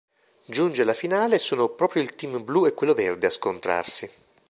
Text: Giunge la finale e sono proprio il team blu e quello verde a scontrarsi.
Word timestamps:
Giunge 0.49 0.83
la 0.83 0.95
finale 0.95 1.35
e 1.35 1.37
sono 1.37 1.69
proprio 1.69 2.01
il 2.01 2.15
team 2.15 2.43
blu 2.43 2.65
e 2.65 2.73
quello 2.73 2.95
verde 2.95 3.27
a 3.27 3.29
scontrarsi. 3.29 4.09